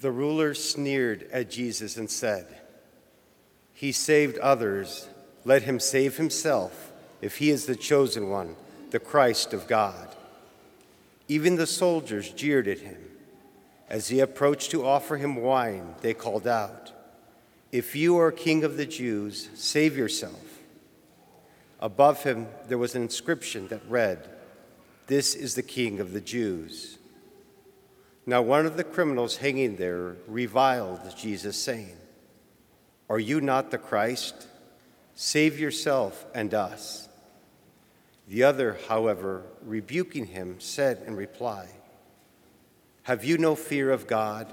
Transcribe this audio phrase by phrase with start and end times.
[0.00, 2.46] The ruler sneered at Jesus and said,
[3.74, 5.10] He saved others,
[5.44, 6.90] let him save himself
[7.20, 8.56] if he is the chosen one,
[8.92, 10.08] the Christ of God.
[11.28, 12.96] Even the soldiers jeered at him.
[13.90, 16.92] As he approached to offer him wine, they called out,
[17.70, 20.60] If you are king of the Jews, save yourself.
[21.78, 24.26] Above him there was an inscription that read,
[25.08, 26.96] This is the king of the Jews.
[28.26, 31.96] Now one of the criminals hanging there reviled Jesus, saying,
[33.08, 34.46] Are you not the Christ?
[35.14, 37.08] Save yourself and us.
[38.28, 41.66] The other, however, rebuking him, said in reply,
[43.04, 44.52] Have you no fear of God?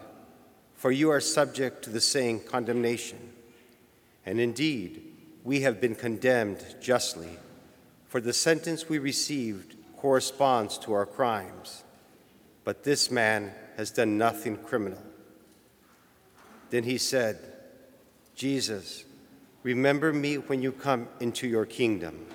[0.73, 3.33] For you are subject to the same condemnation.
[4.25, 5.01] And indeed,
[5.43, 7.37] we have been condemned justly,
[8.07, 11.83] for the sentence we received corresponds to our crimes.
[12.67, 15.01] But this man has done nothing criminal.
[16.69, 17.37] Then he said,
[18.35, 19.05] Jesus,
[19.63, 22.25] remember me when you come into your kingdom.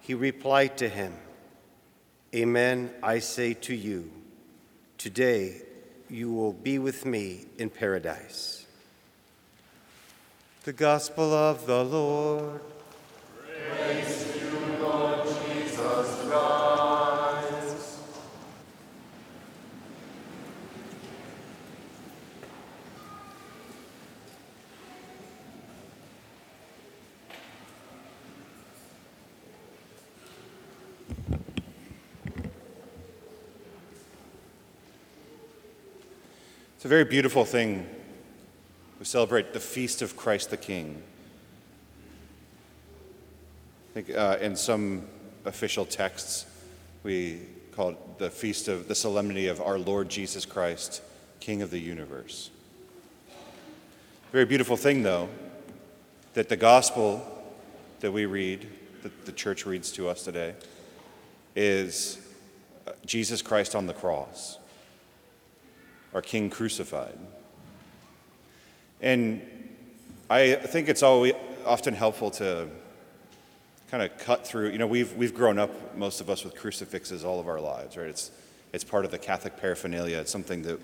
[0.00, 1.12] He replied to him,
[2.34, 4.10] Amen, I say to you,
[4.96, 5.60] today
[6.08, 8.64] you will be with me in paradise.
[10.64, 12.62] The Gospel of the Lord.
[36.78, 37.88] It's a very beautiful thing.
[39.00, 41.02] We celebrate the feast of Christ the King.
[43.90, 45.02] I think uh, in some
[45.44, 46.46] official texts,
[47.02, 47.40] we
[47.72, 51.02] call it the feast of the solemnity of our Lord Jesus Christ,
[51.40, 52.50] King of the universe.
[54.30, 55.28] Very beautiful thing, though,
[56.34, 57.26] that the gospel
[57.98, 58.68] that we read,
[59.02, 60.54] that the church reads to us today,
[61.56, 62.24] is
[62.86, 64.57] uh, Jesus Christ on the cross
[66.14, 67.18] our King crucified.
[69.00, 69.42] And
[70.30, 72.68] I think it's always often helpful to
[73.90, 74.70] kind of cut through.
[74.70, 77.96] You know, we've, we've grown up, most of us, with crucifixes all of our lives,
[77.96, 78.08] right?
[78.08, 78.30] It's,
[78.72, 80.18] it's part of the Catholic paraphernalia.
[80.18, 80.80] It's something that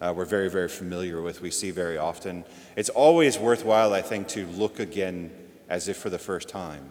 [0.00, 2.44] uh, we're very, very familiar with, we see very often.
[2.76, 5.30] It's always worthwhile, I think, to look again
[5.68, 6.84] as if for the first time,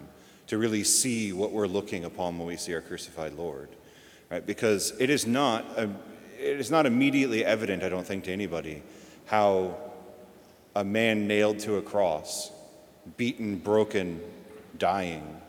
[0.48, 3.70] to really see what we're looking upon when we see our crucified Lord,
[4.32, 4.46] right?
[4.46, 5.90] Because it is not a,
[6.44, 8.84] it is not immediately evident, I don't think, to anybody
[9.26, 9.78] how
[10.76, 12.52] a man nailed to a cross,
[13.18, 14.22] beaten, broken,
[14.78, 15.42] dying,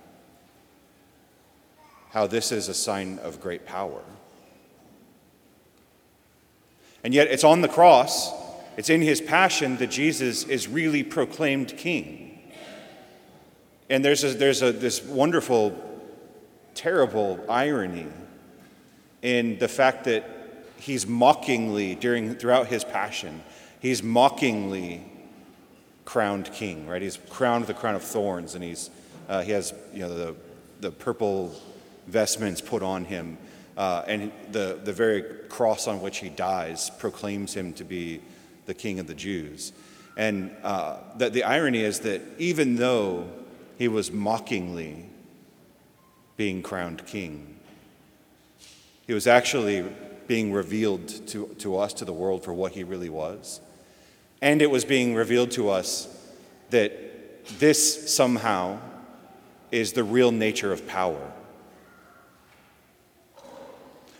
[2.11, 4.03] how this is a sign of great power.
[7.03, 8.33] And yet, it's on the cross,
[8.77, 12.31] it's in his passion that Jesus is really proclaimed king.
[13.91, 15.77] And there's, a, there's a, this wonderful,
[16.75, 18.07] terrible irony
[19.21, 20.34] in the fact that
[20.85, 23.43] he's mockingly during throughout his passion
[23.81, 25.03] he's mockingly
[26.05, 27.03] crowned king right?
[27.03, 28.91] He's crowned with the crown of thorns and he's
[29.29, 30.35] uh, he has you know the,
[30.81, 31.55] the purple
[32.07, 33.39] vestments put on him
[33.77, 38.21] uh, and the, the very cross on which he dies proclaims him to be
[38.67, 39.73] the king of the jews.
[40.17, 43.29] And uh, the, the irony is that even though
[43.79, 45.07] he was mockingly
[46.37, 47.55] being crowned king
[49.07, 49.85] he was actually
[50.27, 53.61] being revealed to, to us, to the world, for what he really was.
[54.41, 56.09] And it was being revealed to us
[56.71, 58.79] that this somehow
[59.71, 61.33] is the real nature of power.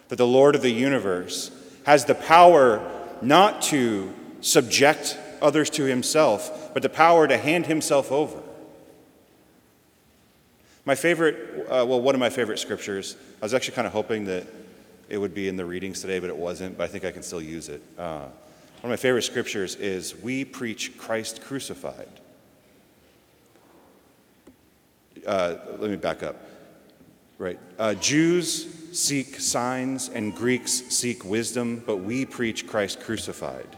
[0.09, 1.51] That the Lord of the universe
[1.85, 2.91] has the power
[3.23, 8.41] not to subject others to himself, but the power to hand himself over.
[10.85, 14.25] My favorite, uh, well, one of my favorite scriptures, I was actually kind of hoping
[14.27, 14.47] that
[15.15, 17.23] it would be in the readings today, but it wasn't, but I think I can
[17.23, 17.81] still use it.
[17.97, 18.33] Uh, one
[18.83, 22.09] of my favorite scriptures is We preach Christ crucified.
[25.25, 26.35] Uh, let me back up.
[27.39, 27.61] Right.
[27.79, 33.69] Uh, Jews seek signs and Greeks seek wisdom, but we preach Christ crucified.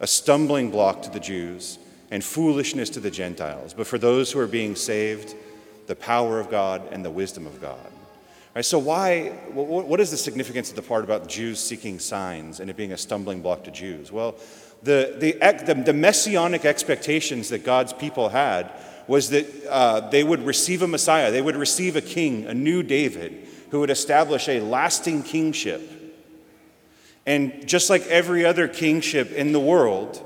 [0.00, 1.78] A stumbling block to the Jews
[2.10, 5.34] and foolishness to the Gentiles, but for those who are being saved,
[5.86, 7.78] the power of God and the wisdom of God.
[8.54, 12.68] Right, so, why, what is the significance of the part about Jews seeking signs and
[12.68, 14.12] it being a stumbling block to Jews?
[14.12, 14.34] Well,
[14.82, 18.70] the, the, the, messianic expectations that God's people had
[19.06, 22.82] was that uh, they would receive a Messiah, they would receive a king, a new
[22.82, 25.80] David, who would establish a lasting kingship.
[27.24, 30.22] And just like every other kingship in the world,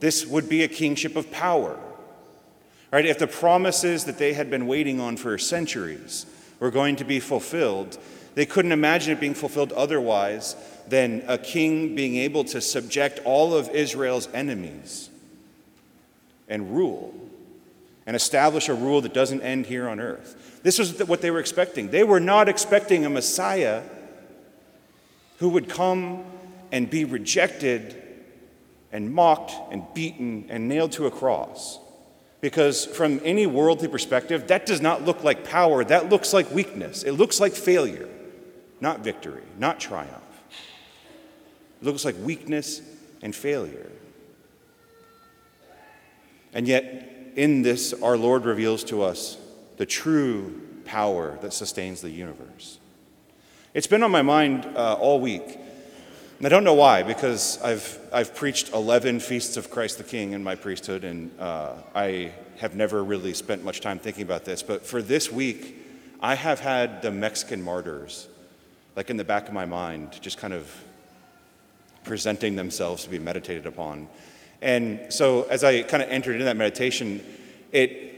[0.00, 1.78] this would be a kingship of power.
[2.90, 3.04] Right?
[3.04, 6.24] If the promises that they had been waiting on for centuries
[6.60, 7.98] were going to be fulfilled,
[8.34, 10.56] they couldn't imagine it being fulfilled otherwise
[10.88, 15.10] than a king being able to subject all of Israel's enemies
[16.48, 17.14] and rule
[18.06, 20.60] and establish a rule that doesn't end here on earth.
[20.62, 21.90] This was what they were expecting.
[21.90, 23.82] They were not expecting a Messiah
[25.38, 26.24] who would come
[26.72, 28.02] and be rejected
[28.92, 31.78] and mocked and beaten and nailed to a cross.
[32.40, 37.02] Because from any worldly perspective, that does not look like power, that looks like weakness.
[37.02, 38.08] It looks like failure,
[38.80, 40.22] not victory, not triumph.
[41.80, 42.80] It looks like weakness
[43.22, 43.90] and failure.
[46.52, 49.36] And yet, in this, our Lord reveals to us
[49.76, 52.78] the true power that sustains the universe.
[53.74, 55.58] It's been on my mind uh, all week.
[56.38, 60.34] And I don't know why, because I've, I've preached 11 feasts of Christ the King
[60.34, 64.62] in my priesthood, and uh, I have never really spent much time thinking about this.
[64.62, 65.74] But for this week,
[66.20, 68.28] I have had the Mexican martyrs,
[68.94, 70.72] like in the back of my mind, just kind of
[72.04, 74.06] presenting themselves to be meditated upon.
[74.62, 77.20] And so as I kind of entered into that meditation,
[77.72, 78.14] it,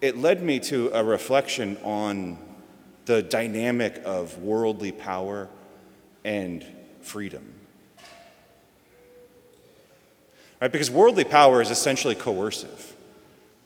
[0.00, 2.38] it led me to a reflection on
[3.04, 5.50] the dynamic of worldly power
[6.24, 6.64] and
[7.02, 7.54] freedom.
[10.60, 10.70] Right?
[10.70, 12.94] Because worldly power is essentially coercive.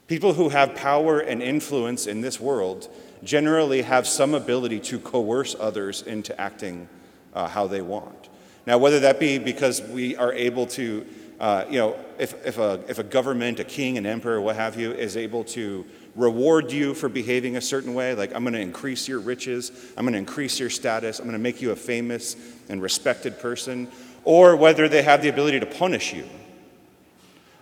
[0.06, 2.88] People who have power and influence in this world
[3.22, 6.88] generally have some ability to coerce others into acting
[7.34, 8.28] uh, how they want.
[8.66, 11.06] Now, whether that be because we are able to,
[11.40, 14.78] uh, you know, if, if, a, if a government, a king, an emperor, what have
[14.78, 15.84] you, is able to
[16.16, 20.04] reward you for behaving a certain way, like I'm going to increase your riches, I'm
[20.04, 22.36] going to increase your status, I'm going to make you a famous
[22.68, 23.88] and respected person,
[24.24, 26.24] or whether they have the ability to punish you.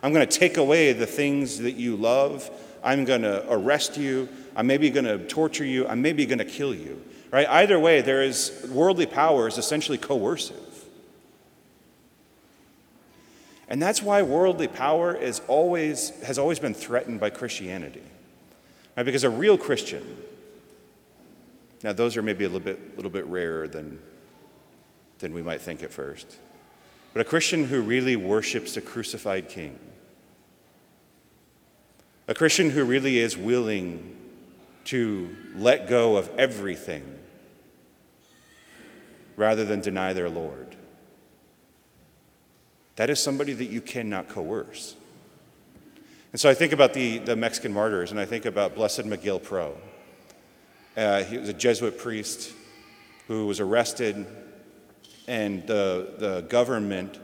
[0.03, 2.51] I'm going to take away the things that you love.
[2.83, 4.29] I'm going to arrest you.
[4.57, 5.87] I'm maybe going to torture you.
[5.87, 7.03] I'm maybe going to kill you.
[7.31, 7.49] Right?
[7.49, 10.57] Either way, there is worldly power is essentially coercive.
[13.69, 18.03] And that's why worldly power is always, has always been threatened by Christianity.
[18.97, 19.05] Right?
[19.05, 20.05] Because a real Christian,
[21.83, 23.99] now those are maybe a little bit, little bit rarer than,
[25.19, 26.37] than we might think at first.
[27.13, 29.79] But a Christian who really worships a crucified King,
[32.29, 34.17] a Christian who really is willing
[34.85, 37.19] to let go of everything
[39.37, 40.77] rather than deny their Lord.
[42.97, 44.97] That is somebody that you cannot coerce.
[46.33, 49.39] And so I think about the, the Mexican martyrs, and I think about Blessed Miguel
[49.39, 49.77] Pro.
[50.97, 52.55] Uh, he was a Jesuit priest
[53.29, 54.27] who was arrested,
[55.29, 57.21] and the, the government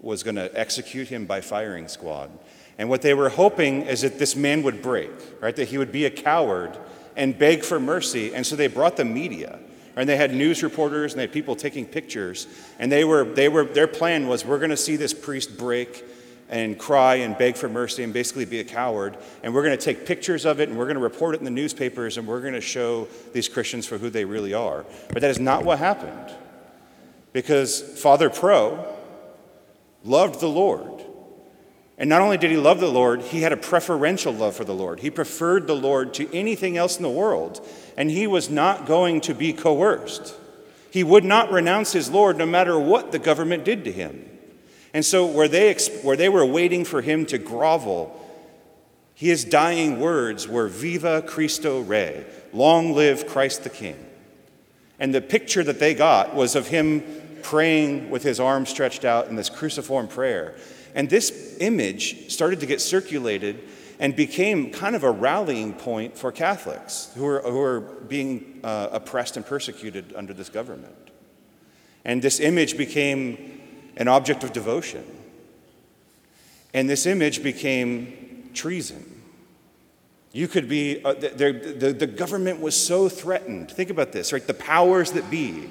[0.00, 2.30] was going to execute him by firing squad.
[2.78, 5.10] And what they were hoping is that this man would break,
[5.40, 5.56] right?
[5.56, 6.78] That he would be a coward
[7.16, 8.32] and beg for mercy.
[8.32, 9.58] And so they brought the media.
[9.96, 12.46] And they had news reporters and they had people taking pictures.
[12.78, 16.04] And they were, they were, their plan was we're going to see this priest break
[16.48, 19.16] and cry and beg for mercy and basically be a coward.
[19.42, 21.44] And we're going to take pictures of it and we're going to report it in
[21.44, 24.84] the newspapers and we're going to show these Christians for who they really are.
[25.08, 26.34] But that is not what happened.
[27.32, 28.94] Because Father Pro
[30.04, 31.02] loved the Lord.
[31.98, 34.74] And not only did he love the Lord, he had a preferential love for the
[34.74, 35.00] Lord.
[35.00, 37.66] He preferred the Lord to anything else in the world.
[37.96, 40.34] And he was not going to be coerced.
[40.90, 44.28] He would not renounce his Lord no matter what the government did to him.
[44.96, 48.18] And so, where they, where they were waiting for him to grovel,
[49.12, 52.24] his dying words were Viva Cristo Rey,
[52.54, 54.02] long live Christ the King.
[54.98, 57.02] And the picture that they got was of him
[57.42, 60.54] praying with his arms stretched out in this cruciform prayer.
[60.94, 63.64] And this image started to get circulated
[63.98, 68.88] and became kind of a rallying point for Catholics who were, who were being uh,
[68.92, 71.10] oppressed and persecuted under this government.
[72.06, 73.55] And this image became
[73.96, 75.04] an object of devotion.
[76.74, 79.22] And this image became treason.
[80.32, 83.70] You could be, uh, the, the, the government was so threatened.
[83.70, 84.46] Think about this, right?
[84.46, 85.70] The powers that be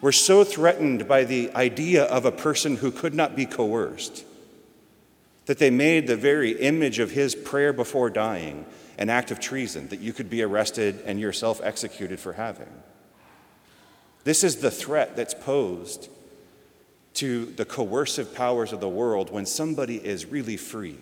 [0.00, 4.24] were so threatened by the idea of a person who could not be coerced
[5.46, 8.64] that they made the very image of his prayer before dying
[8.98, 12.68] an act of treason that you could be arrested and yourself executed for having.
[14.24, 16.08] This is the threat that's posed
[17.14, 20.98] to the coercive powers of the world when somebody is really free.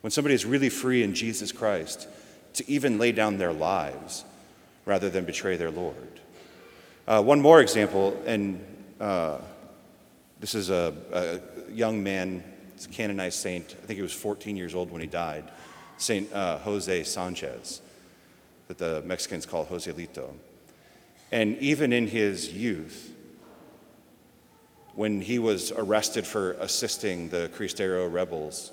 [0.00, 2.08] When somebody is really free in Jesus Christ
[2.54, 4.24] to even lay down their lives
[4.84, 6.20] rather than betray their Lord.
[7.06, 8.64] Uh, one more example, and
[9.00, 9.38] uh,
[10.40, 12.42] this is a, a young man,
[12.84, 13.76] a canonized saint.
[13.82, 15.44] I think he was 14 years old when he died,
[15.98, 17.82] Saint uh, Jose Sanchez,
[18.68, 20.30] that the Mexicans call Joselito.
[21.32, 23.12] And even in his youth,
[24.94, 28.72] when he was arrested for assisting the Cristero rebels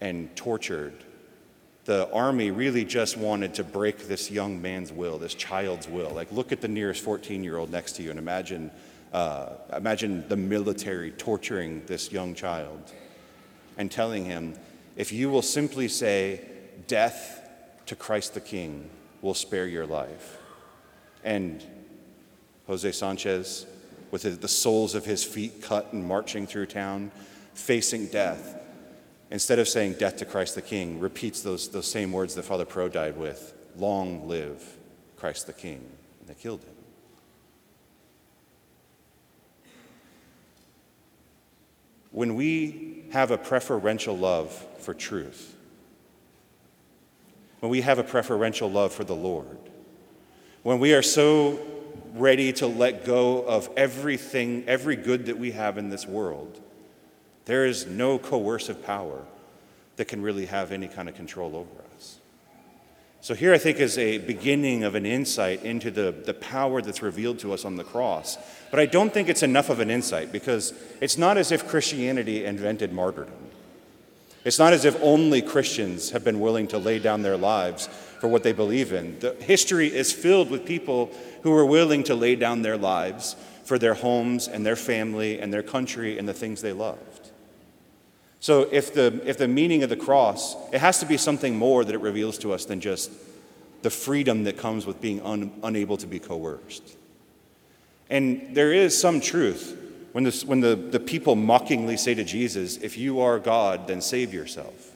[0.00, 0.94] and tortured,
[1.84, 6.10] the army really just wanted to break this young man's will, this child's will.
[6.10, 8.70] Like, look at the nearest 14 year old next to you and imagine,
[9.12, 12.92] uh, imagine the military torturing this young child
[13.76, 14.54] and telling him,
[14.96, 16.42] if you will simply say,
[16.86, 17.48] Death
[17.86, 18.88] to Christ the King
[19.22, 20.38] will spare your life.
[21.24, 21.64] And
[22.66, 23.66] Jose Sanchez,
[24.10, 27.10] with the soles of his feet cut and marching through town,
[27.54, 28.60] facing death,
[29.30, 32.64] instead of saying death to Christ the King, repeats those, those same words that Father
[32.64, 34.76] Pro died with long live
[35.16, 35.84] Christ the King.
[36.20, 36.74] And they killed him.
[42.10, 45.54] When we have a preferential love for truth,
[47.60, 49.58] when we have a preferential love for the Lord,
[50.62, 51.60] when we are so
[52.14, 56.60] ready to let go of everything, every good that we have in this world,
[57.44, 59.24] there is no coercive power
[59.96, 62.18] that can really have any kind of control over us.
[63.22, 67.02] So, here I think is a beginning of an insight into the, the power that's
[67.02, 68.38] revealed to us on the cross.
[68.70, 72.46] But I don't think it's enough of an insight because it's not as if Christianity
[72.46, 73.49] invented martyrdom.
[74.44, 77.88] It's not as if only Christians have been willing to lay down their lives
[78.20, 79.18] for what they believe in.
[79.18, 81.10] The history is filled with people
[81.42, 85.52] who were willing to lay down their lives for their homes and their family and
[85.52, 87.30] their country and the things they loved.
[88.40, 91.84] So if the, if the meaning of the cross, it has to be something more
[91.84, 93.12] that it reveals to us than just
[93.82, 96.96] the freedom that comes with being un, unable to be coerced.
[98.08, 99.76] And there is some truth
[100.12, 104.00] when, this, when the, the people mockingly say to Jesus, If you are God, then
[104.00, 104.92] save yourself.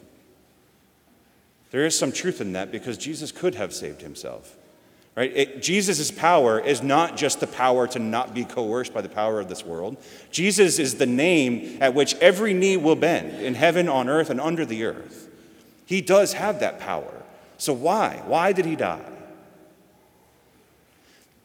[1.71, 4.57] There is some truth in that because Jesus could have saved himself.
[5.17, 5.63] Right?
[5.63, 9.49] Jesus' power is not just the power to not be coerced by the power of
[9.49, 9.97] this world.
[10.33, 14.41] Jesus is the name at which every knee will bend in heaven, on earth, and
[14.41, 15.29] under the earth.
[15.87, 17.23] He does have that power.
[17.59, 18.23] So why?
[18.27, 19.05] Why did he die?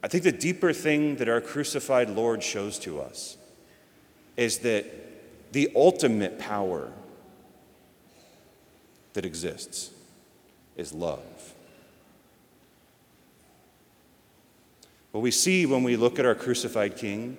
[0.02, 3.36] I think the deeper thing that our crucified Lord shows to us
[4.40, 4.86] is that
[5.52, 6.90] the ultimate power
[9.12, 9.90] that exists
[10.76, 11.52] is love.
[15.10, 17.36] What we see when we look at our crucified king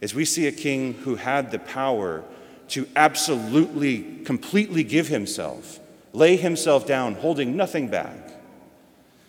[0.00, 2.22] is we see a king who had the power
[2.68, 5.80] to absolutely, completely give himself,
[6.12, 8.14] lay himself down, holding nothing back.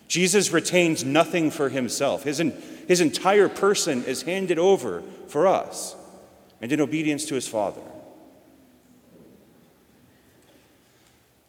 [0.08, 2.22] Jesus retains nothing for himself.
[2.22, 2.38] His,
[2.88, 5.96] his entire person is handed over for us
[6.62, 7.82] and in obedience to his Father.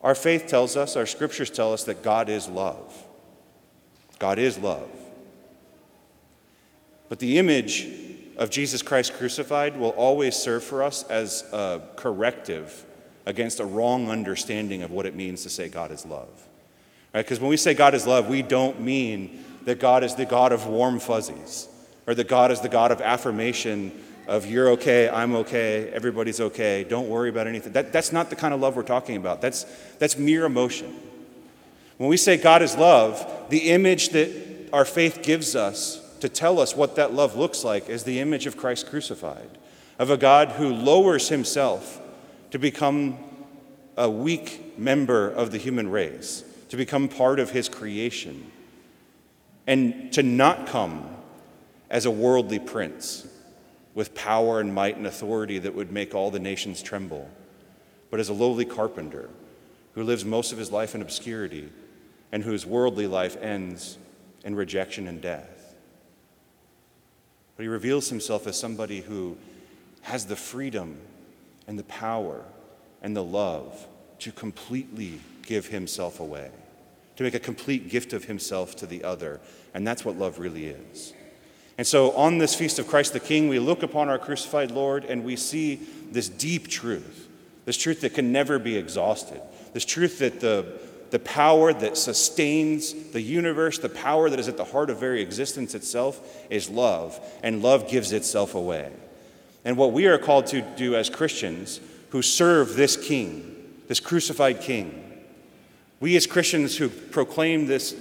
[0.00, 3.04] Our faith tells us, our scriptures tell us that God is love.
[4.18, 4.88] God is love.
[7.08, 7.88] But the image
[8.36, 12.84] of Jesus Christ crucified will always serve for us as a corrective
[13.26, 16.28] against a wrong understanding of what it means to say God is love.
[17.12, 17.24] Right?
[17.24, 20.52] Because when we say God is love, we don't mean that God is the God
[20.52, 21.68] of warm fuzzies
[22.06, 23.92] or that God is the God of affirmation
[24.28, 27.72] of you're okay, I'm okay, everybody's okay, don't worry about anything.
[27.72, 29.40] That, that's not the kind of love we're talking about.
[29.40, 29.64] That's,
[29.98, 30.94] that's mere emotion.
[31.96, 36.60] When we say God is love, the image that our faith gives us to tell
[36.60, 39.48] us what that love looks like is the image of Christ crucified,
[39.98, 42.00] of a God who lowers himself
[42.50, 43.16] to become
[43.96, 48.52] a weak member of the human race, to become part of his creation,
[49.66, 51.08] and to not come
[51.88, 53.27] as a worldly prince
[53.98, 57.28] with power and might and authority that would make all the nations tremble,
[58.12, 59.28] but as a lowly carpenter
[59.94, 61.68] who lives most of his life in obscurity
[62.30, 63.98] and whose worldly life ends
[64.44, 65.74] in rejection and death.
[67.56, 69.36] But he reveals himself as somebody who
[70.02, 70.98] has the freedom
[71.66, 72.44] and the power
[73.02, 73.88] and the love
[74.20, 76.52] to completely give himself away,
[77.16, 79.40] to make a complete gift of himself to the other.
[79.74, 81.14] And that's what love really is.
[81.78, 85.04] And so on this feast of Christ the King, we look upon our crucified Lord
[85.04, 85.76] and we see
[86.10, 87.28] this deep truth,
[87.64, 89.40] this truth that can never be exhausted,
[89.72, 90.80] this truth that the
[91.10, 95.22] the power that sustains the universe, the power that is at the heart of very
[95.22, 96.20] existence itself,
[96.50, 98.92] is love, and love gives itself away.
[99.64, 101.80] And what we are called to do as Christians
[102.10, 103.54] who serve this King,
[103.86, 105.04] this crucified King,
[106.00, 107.96] we as Christians who proclaim this,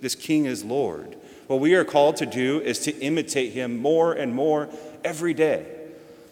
[0.00, 1.16] this King as Lord,
[1.52, 4.70] What we are called to do is to imitate him more and more
[5.04, 5.66] every day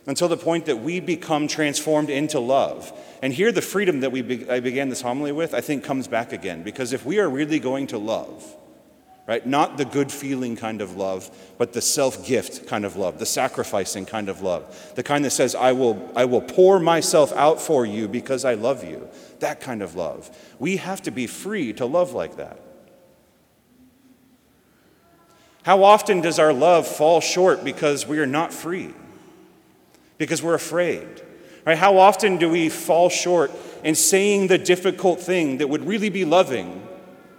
[0.07, 2.91] until the point that we become transformed into love.
[3.21, 6.09] And here, the freedom that we be- I began this homily with, I think, comes
[6.09, 6.62] back again.
[6.62, 8.57] Because if we are really going to love,
[9.27, 13.19] right, not the good feeling kind of love, but the self gift kind of love,
[13.19, 17.31] the sacrificing kind of love, the kind that says, I will, I will pour myself
[17.35, 19.07] out for you because I love you,
[19.41, 20.35] that kind of love.
[20.59, 22.59] We have to be free to love like that.
[25.62, 28.95] How often does our love fall short because we are not free?
[30.19, 31.07] Because we're afraid.
[31.67, 31.76] Right?
[31.76, 33.52] How often do we fall short
[33.85, 36.87] in saying the difficult thing that would really be loving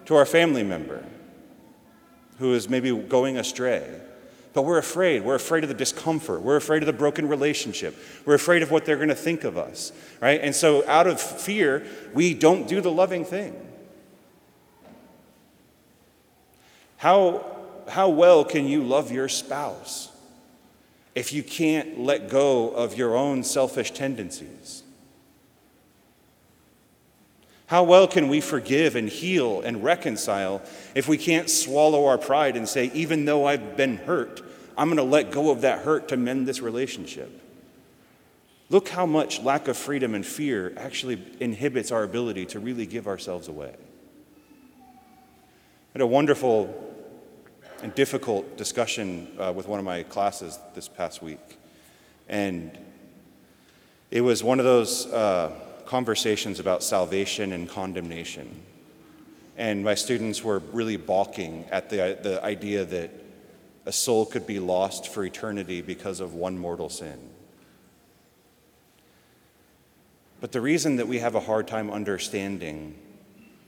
[0.06, 1.04] to our family member
[2.38, 3.88] who is maybe going astray?
[4.54, 5.24] But we're afraid.
[5.24, 6.42] We're afraid of the discomfort.
[6.42, 7.98] We're afraid of the broken relationship.
[8.26, 10.42] We're afraid of what they're going to think of us, right?
[10.42, 13.56] And so, out of fear, we don't do the loving thing.
[16.98, 17.51] How
[17.90, 20.10] how well can you love your spouse
[21.16, 24.84] if you can't let go of your own selfish tendencies?
[27.68, 30.62] How well can we forgive and heal and reconcile
[30.94, 34.42] if we can't swallow our pride and say, even though I've been hurt,
[34.78, 37.42] I'm going to let go of that hurt to mend this relationship?
[38.70, 43.08] Look how much lack of freedom and fear actually inhibits our ability to really give
[43.08, 43.74] ourselves away.
[45.96, 46.91] I a wonderful
[47.84, 51.58] and difficult discussion uh, with one of my classes this past week.
[52.30, 52.78] And
[54.10, 55.52] it was one of those uh,
[55.86, 58.64] conversations about salvation and condemnation.
[59.58, 63.12] And my students were really balking at the, the idea that
[63.86, 67.20] a soul could be lost for eternity because of one mortal sin.
[70.40, 72.96] But the reason that we have a hard time understanding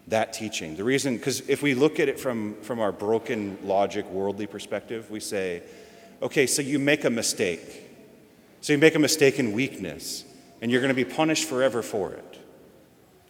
[0.07, 0.75] that teaching.
[0.75, 5.09] The reason, because if we look at it from, from our broken logic, worldly perspective,
[5.09, 5.63] we say,
[6.21, 7.89] okay, so you make a mistake.
[8.61, 10.23] So you make a mistake in weakness,
[10.61, 12.39] and you're going to be punished forever for it.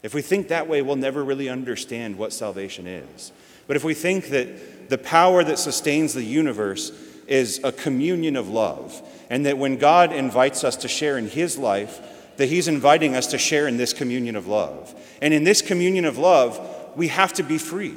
[0.04, 3.32] If we think that way, we'll never really understand what salvation is.
[3.68, 6.92] But if we think that the power that sustains the universe
[7.28, 11.58] is a communion of love, and that when God invites us to share in His
[11.58, 12.02] life,
[12.38, 14.94] that He's inviting us to share in this communion of love.
[15.22, 16.60] And in this communion of love,
[16.96, 17.96] we have to be free.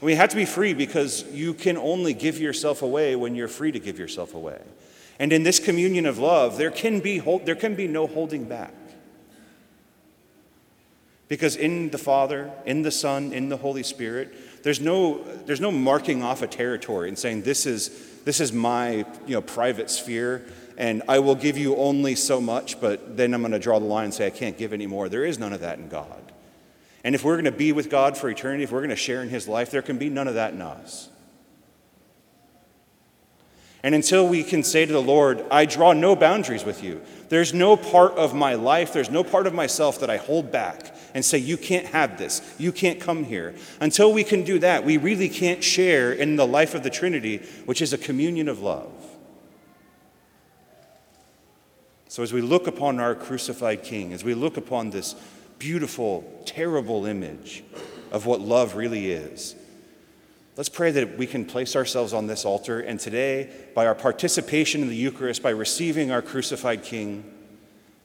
[0.00, 3.70] We have to be free because you can only give yourself away when you're free
[3.70, 4.60] to give yourself away.
[5.20, 8.74] And in this communion of love, there can be, there can be no holding back.
[11.28, 15.70] Because in the Father, in the Son, in the Holy Spirit, there's no, there's no
[15.70, 20.44] marking off a territory and saying, this is, this is my you know, private sphere
[20.76, 23.84] and I will give you only so much, but then I'm going to draw the
[23.84, 25.08] line and say I can't give any more.
[25.08, 26.32] There is none of that in God.
[27.04, 29.22] And if we're going to be with God for eternity, if we're going to share
[29.22, 31.08] in His life, there can be none of that in us.
[33.82, 37.52] And until we can say to the Lord, I draw no boundaries with you, there's
[37.52, 41.24] no part of my life, there's no part of myself that I hold back and
[41.24, 43.56] say, You can't have this, you can't come here.
[43.80, 47.38] Until we can do that, we really can't share in the life of the Trinity,
[47.64, 49.01] which is a communion of love.
[52.12, 55.14] So, as we look upon our crucified King, as we look upon this
[55.58, 57.64] beautiful, terrible image
[58.10, 59.56] of what love really is,
[60.58, 62.80] let's pray that we can place ourselves on this altar.
[62.80, 67.24] And today, by our participation in the Eucharist, by receiving our crucified King,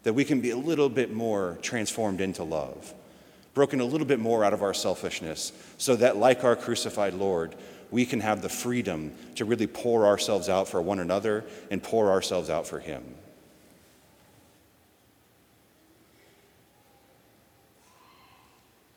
[0.04, 2.94] that we can be a little bit more transformed into love,
[3.54, 7.56] broken a little bit more out of our selfishness, so that, like our crucified Lord,
[7.92, 12.10] we can have the freedom to really pour ourselves out for one another and pour
[12.10, 13.04] ourselves out for Him.